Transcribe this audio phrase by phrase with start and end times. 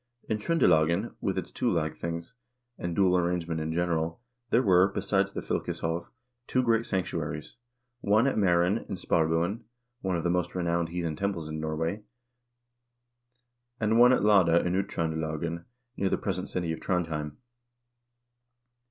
[0.27, 2.33] In Tr0nde lagen, with its two lagthings,
[2.75, 6.07] and dual arrangement in general, there were, besides the fylkes hov,
[6.47, 7.55] two great sanctuaries;
[7.99, 9.61] one at Mseren in Sparbuen,
[10.01, 12.01] one of the most renowned heathen temples in Norway,
[13.79, 15.65] and one at Lade in Uttr0ndelagen,
[15.97, 17.37] near the present city of Trondhjem.